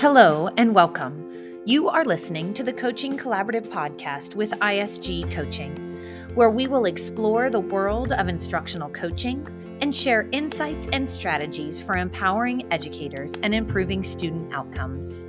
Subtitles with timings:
[0.00, 1.62] Hello and welcome.
[1.66, 5.76] You are listening to the Coaching Collaborative podcast with ISG Coaching,
[6.34, 9.46] where we will explore the world of instructional coaching
[9.82, 15.26] and share insights and strategies for empowering educators and improving student outcomes.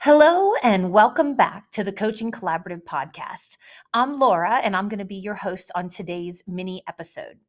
[0.00, 3.56] Hello, and welcome back to the Coaching Collaborative podcast.
[3.92, 7.40] I'm Laura, and I'm going to be your host on today's mini episode.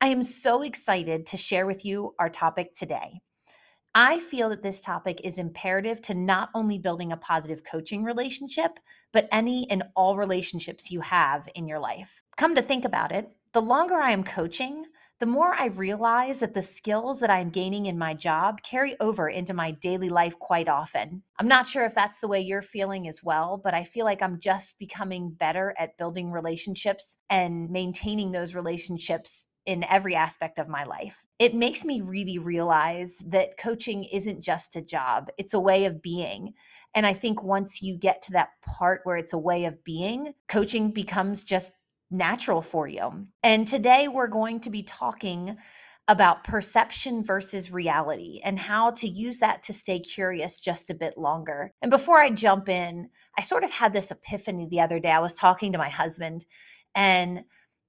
[0.00, 3.20] I am so excited to share with you our topic today.
[3.96, 8.78] I feel that this topic is imperative to not only building a positive coaching relationship,
[9.12, 12.22] but any and all relationships you have in your life.
[12.36, 14.84] Come to think about it, the longer I am coaching,
[15.18, 19.28] the more I realize that the skills that I'm gaining in my job carry over
[19.28, 21.24] into my daily life quite often.
[21.40, 24.22] I'm not sure if that's the way you're feeling as well, but I feel like
[24.22, 30.66] I'm just becoming better at building relationships and maintaining those relationships in every aspect of
[30.66, 31.26] my life.
[31.38, 36.00] It makes me really realize that coaching isn't just a job, it's a way of
[36.00, 36.54] being.
[36.94, 40.32] And I think once you get to that part where it's a way of being,
[40.48, 41.70] coaching becomes just
[42.10, 43.26] natural for you.
[43.42, 45.58] And today we're going to be talking
[46.08, 51.18] about perception versus reality and how to use that to stay curious just a bit
[51.18, 51.70] longer.
[51.82, 55.10] And before I jump in, I sort of had this epiphany the other day.
[55.10, 56.46] I was talking to my husband
[56.94, 57.44] and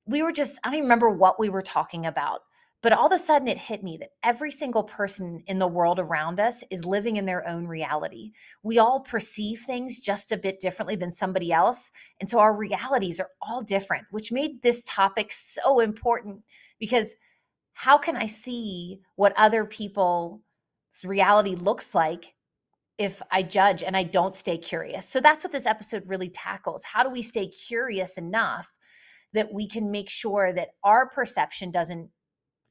[0.09, 2.39] we were just, I don't remember what we were talking about,
[2.81, 5.99] but all of a sudden it hit me that every single person in the world
[5.99, 8.31] around us is living in their own reality.
[8.63, 11.91] We all perceive things just a bit differently than somebody else.
[12.19, 16.41] And so our realities are all different, which made this topic so important
[16.79, 17.15] because
[17.73, 20.39] how can I see what other people's
[21.03, 22.33] reality looks like
[22.97, 25.07] if I judge and I don't stay curious?
[25.07, 26.83] So that's what this episode really tackles.
[26.83, 28.73] How do we stay curious enough
[29.33, 32.09] that we can make sure that our perception doesn't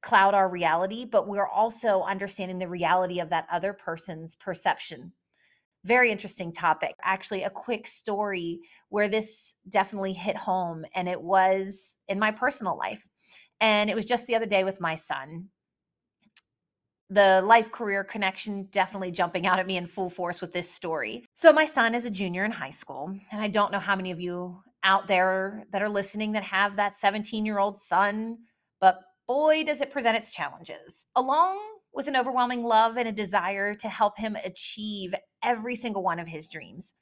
[0.02, 5.12] cloud our reality, but we're also understanding the reality of that other person's perception.
[5.84, 6.94] Very interesting topic.
[7.02, 12.76] Actually, a quick story where this definitely hit home, and it was in my personal
[12.76, 13.08] life.
[13.60, 15.48] And it was just the other day with my son.
[17.10, 21.24] The life career connection definitely jumping out at me in full force with this story.
[21.34, 24.10] So, my son is a junior in high school, and I don't know how many
[24.10, 28.38] of you out there that are listening that have that 17 year old son,
[28.80, 31.58] but boy, does it present its challenges, along
[31.92, 36.28] with an overwhelming love and a desire to help him achieve every single one of
[36.28, 36.94] his dreams.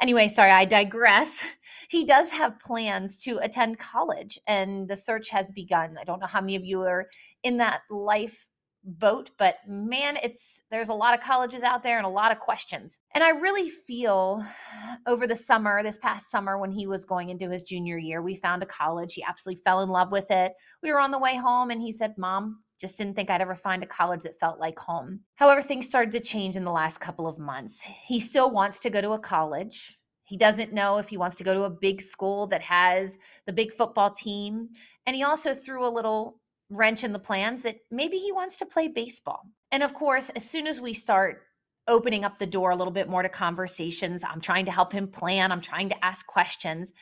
[0.00, 1.44] Anyway, sorry, I digress.
[1.90, 5.96] He does have plans to attend college, and the search has begun.
[5.98, 7.08] I don't know how many of you are
[7.42, 8.47] in that life
[8.88, 12.38] boat but man it's there's a lot of colleges out there and a lot of
[12.38, 14.42] questions and i really feel
[15.06, 18.34] over the summer this past summer when he was going into his junior year we
[18.34, 21.36] found a college he absolutely fell in love with it we were on the way
[21.36, 24.60] home and he said mom just didn't think I'd ever find a college that felt
[24.60, 25.20] like home.
[25.34, 27.82] However, things started to change in the last couple of months.
[27.82, 29.98] He still wants to go to a college.
[30.22, 33.52] He doesn't know if he wants to go to a big school that has the
[33.52, 34.68] big football team.
[35.06, 36.38] And he also threw a little
[36.70, 39.42] wrench in the plans that maybe he wants to play baseball.
[39.72, 41.42] And of course, as soon as we start
[41.86, 45.08] opening up the door a little bit more to conversations, I'm trying to help him
[45.08, 46.92] plan, I'm trying to ask questions.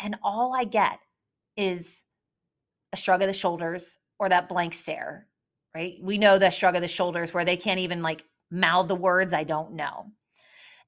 [0.00, 1.00] And all I get
[1.56, 2.04] is
[2.92, 5.26] a shrug of the shoulders or that blank stare,
[5.74, 5.94] right?
[6.00, 9.32] We know the shrug of the shoulders where they can't even like mouth the words
[9.32, 10.06] I don't know.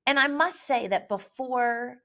[0.06, 1.98] And I must say that before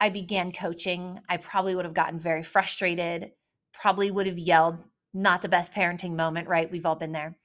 [0.00, 3.32] I began coaching, I probably would have gotten very frustrated,
[3.72, 4.78] probably would have yelled
[5.12, 6.70] not the best parenting moment, right?
[6.70, 7.36] We've all been there.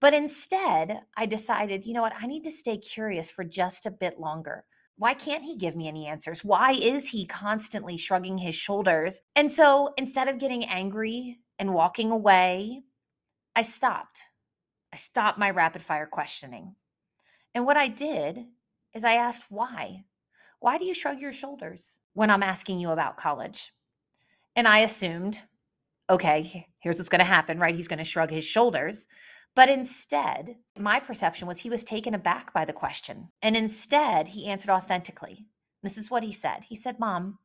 [0.00, 2.14] But instead, I decided, you know what?
[2.18, 4.64] I need to stay curious for just a bit longer.
[4.96, 6.44] Why can't he give me any answers?
[6.44, 9.20] Why is he constantly shrugging his shoulders?
[9.34, 12.82] And so instead of getting angry and walking away,
[13.56, 14.20] I stopped.
[14.92, 16.74] I stopped my rapid fire questioning.
[17.54, 18.44] And what I did
[18.94, 20.04] is I asked, why?
[20.60, 23.72] Why do you shrug your shoulders when I'm asking you about college?
[24.56, 25.42] And I assumed
[26.10, 27.74] okay, here's what's going to happen, right?
[27.74, 29.06] He's going to shrug his shoulders.
[29.54, 33.28] But instead, my perception was he was taken aback by the question.
[33.42, 35.46] And instead, he answered authentically.
[35.82, 36.64] This is what he said.
[36.68, 37.38] He said, Mom,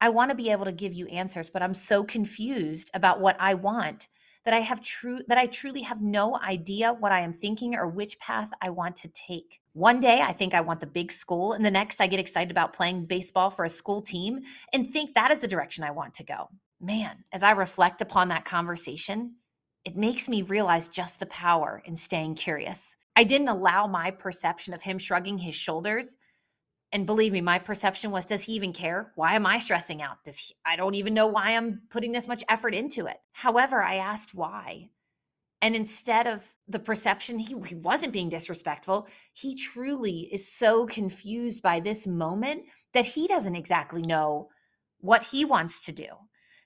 [0.00, 3.36] I want to be able to give you answers, but I'm so confused about what
[3.40, 4.08] I want
[4.44, 7.86] that I have true that I truly have no idea what I am thinking or
[7.86, 9.60] which path I want to take.
[9.72, 12.50] One day I think I want the big school and the next I get excited
[12.50, 14.40] about playing baseball for a school team
[14.72, 16.48] and think that is the direction I want to go
[16.82, 19.36] man, as I reflect upon that conversation,
[19.84, 22.96] it makes me realize just the power in staying curious.
[23.16, 26.16] I didn't allow my perception of him shrugging his shoulders.
[26.92, 29.12] And believe me, my perception was, does he even care?
[29.14, 30.24] Why am I stressing out?
[30.24, 33.16] Does he, I don't even know why I'm putting this much effort into it.
[33.32, 34.90] However, I asked why.
[35.62, 41.62] And instead of the perception he, he wasn't being disrespectful, he truly is so confused
[41.62, 44.48] by this moment that he doesn't exactly know
[44.98, 46.08] what he wants to do.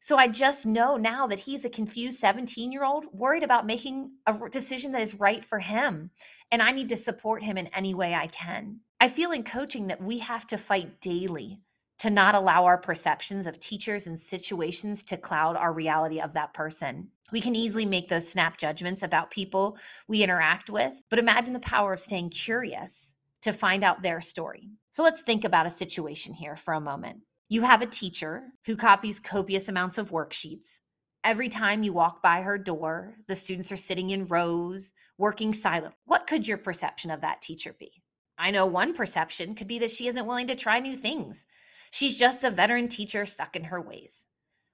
[0.06, 4.12] So I just know now that he's a confused 17 year old worried about making
[4.29, 6.12] a decision that is right for him.
[6.53, 8.79] And I need to support him in any way I can.
[9.00, 11.58] I feel in coaching that we have to fight daily
[11.99, 16.55] to not allow our perceptions of teachers and situations to cloud our reality of that
[16.55, 17.08] person.
[17.32, 19.76] We can easily make those snap judgments about people
[20.06, 24.70] we interact with, but imagine the power of staying curious to find out their story.
[24.93, 27.23] So let's think about a situation here for a moment.
[27.48, 30.81] You have a teacher who copies copious amounts of worksheets.
[31.22, 35.94] Every time you walk by her door, the students are sitting in rows, working silent.
[36.06, 38.02] What could your perception of that teacher be?
[38.37, 41.46] I know one perception could be that she isn't willing to try new things.
[41.93, 44.26] She's just a veteran teacher stuck in her ways.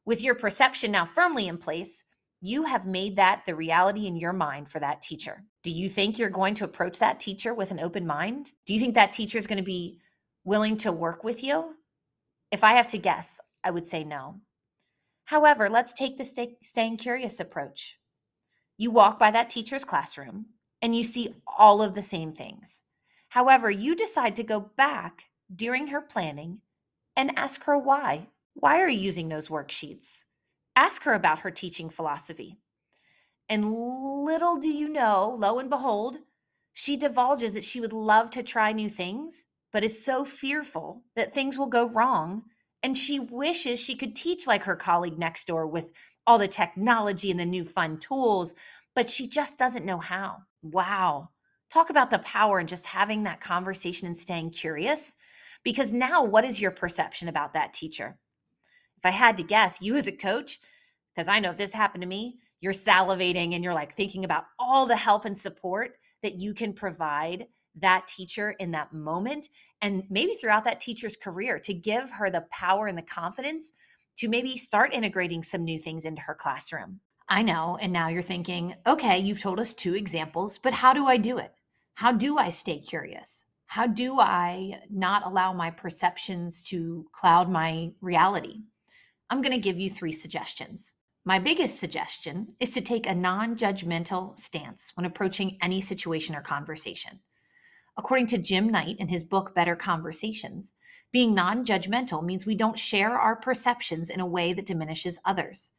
[0.07, 2.05] With your perception now firmly in place,
[2.41, 5.45] you have made that the reality in your mind for that teacher.
[5.63, 8.53] Do you think you're going to approach that teacher with an open mind?
[8.65, 10.01] Do you think that teacher is going to be
[10.45, 11.75] willing to work with you?
[12.53, 14.39] If I have to guess, I would say no.
[15.25, 17.99] However, let's take the stay, staying curious approach.
[18.77, 20.45] You walk by that teacher's classroom
[20.83, 22.83] and you see all of the same things.
[23.31, 25.23] However, you decide to go back
[25.57, 26.61] during her planning
[27.17, 28.29] and ask her why.
[28.53, 30.25] Why are you using those worksheets?
[30.77, 32.59] Ask her about her teaching philosophy.
[33.49, 36.19] And little do you know, lo and behold,
[36.75, 41.33] she divulges that she would love to try new things but is so fearful that
[41.33, 42.43] things will go wrong.
[42.83, 45.93] And she wishes she could teach like her colleague next door with
[46.27, 48.55] all the technology and the new fun tools,
[48.95, 50.39] but she just doesn't know how.
[50.63, 51.31] Wow.
[51.71, 55.15] Talk about the power and just having that conversation and staying curious.
[55.65, 58.19] Because now, what is your perception about that teacher?
[58.99, 60.61] If I had to guess, you as a coach,
[61.15, 64.45] because I know if this happened to me, you're salivating and you're like thinking about
[64.59, 67.47] all the help and support that you can provide
[67.77, 69.49] that teacher in that moment
[69.81, 73.73] and maybe throughout that teacher's career to give her the power and the confidence
[74.17, 77.01] to maybe start integrating some new things into her classroom.
[77.29, 77.79] I know.
[77.81, 81.39] And now you're thinking, okay, you've told us two examples, but how do I do
[81.39, 81.53] it?
[81.95, 83.45] How do I stay curious?
[83.67, 88.65] How do I not allow my perceptions to cloud my reality?
[89.31, 90.93] I'm going to give you three suggestions.
[91.25, 96.43] My biggest suggestion is to take a non judgmental stance when approaching any situation or
[96.43, 97.21] conversation.
[97.97, 100.73] According to Jim Knight in his book Better Conversations,
[101.13, 105.73] being non judgmental means we don't share our perceptions in a way that diminishes others.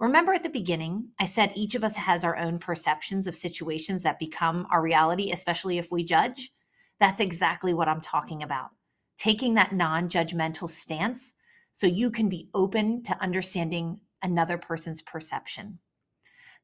[0.00, 4.02] Remember at the beginning, I said each of us has our own perceptions of situations
[4.02, 6.50] that become our reality, especially if we judge?
[6.98, 8.70] That's exactly what I'm talking about.
[9.18, 11.34] Taking that non judgmental stance
[11.72, 15.78] so you can be open to understanding another person's perception.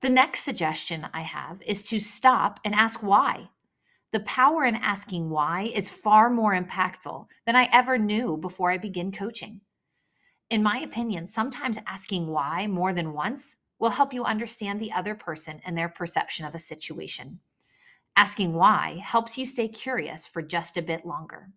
[0.01, 3.51] The next suggestion I have is to stop and ask why.
[4.13, 8.79] The power in asking why is far more impactful than I ever knew before I
[8.79, 9.61] began coaching.
[10.51, 15.15] In my opinion, sometimes asking why more than once will help you understand the other
[15.15, 17.39] person and their perception of a situation.
[18.17, 21.49] Asking why helps you stay curious for just a bit longer.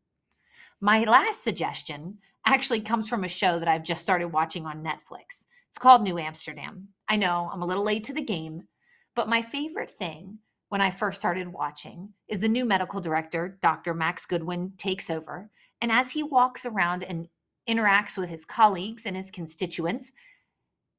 [0.79, 5.45] My last suggestion actually comes from a show that I've just started watching on Netflix.
[5.69, 6.89] It's called New Amsterdam.
[7.10, 8.67] I know I'm a little late to the game,
[9.15, 10.38] but my favorite thing
[10.70, 13.93] when I first started watching is the new medical director, Dr.
[13.93, 15.50] Max Goodwin, takes over.
[15.82, 17.27] And as he walks around and
[17.70, 20.12] interacts with his colleagues and his constituents,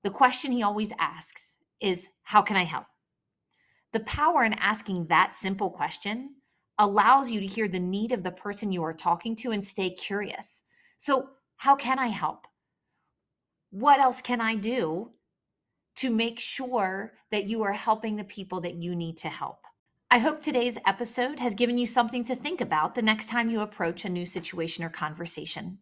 [0.02, 2.86] the question he always asks is, How can I help?
[3.92, 6.34] The power in asking that simple question
[6.78, 9.90] allows you to hear the need of the person you are talking to and stay
[9.90, 10.62] curious.
[10.98, 12.46] So, how can I help?
[13.70, 15.10] What else can I do
[15.96, 19.58] to make sure that you are helping the people that you need to help.
[20.10, 23.60] I hope today's episode has given you something to think about the next time you
[23.60, 25.78] approach a new situation or conversation.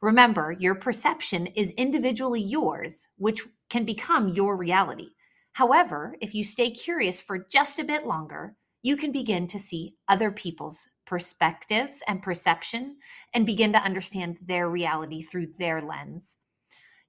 [0.00, 5.10] Remember, your perception is individually yours, which can become your reality.
[5.52, 9.94] However, if you stay curious for just a bit longer, you can begin to see
[10.08, 12.96] other people's perspectives and perception
[13.32, 16.36] and begin to understand their reality through their lens.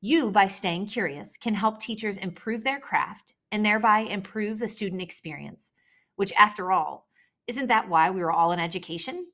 [0.06, 5.02] You, by staying curious, can help teachers improve their craft and thereby improve the student
[5.02, 5.72] experience,
[6.18, 7.08] which, after all,
[7.48, 9.28] isn't that why we are all in education?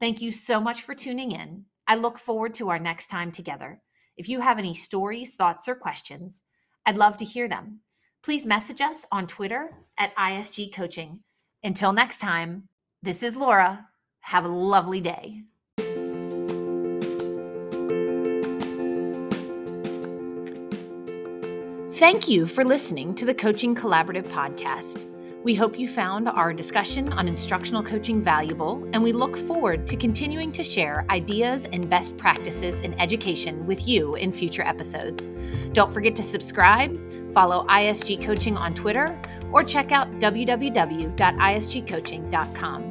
[0.00, 1.66] Thank you so much for tuning in.
[1.86, 3.82] I look forward to our next time together.
[4.16, 6.40] If you have any stories, thoughts, or questions,
[6.86, 7.80] I'd love to hear them.
[8.22, 11.20] Please message us on Twitter at ISG Coaching.
[11.62, 12.70] Until next time,
[13.02, 13.86] this is Laura.
[14.20, 15.42] Have a lovely day.
[22.00, 25.04] Thank you for listening to the Coaching Collaborative podcast.
[25.44, 29.98] We hope you found our discussion on instructional coaching valuable, and we look forward to
[29.98, 35.28] continuing to share ideas and best practices in education with you in future episodes.
[35.74, 36.98] Don't forget to subscribe,
[37.34, 39.20] follow ISG Coaching on Twitter,
[39.52, 42.82] or check out www.isgcoaching.com.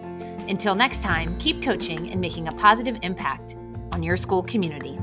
[0.48, 3.56] Until next time, keep coaching and making a positive impact
[3.92, 5.00] on your school community.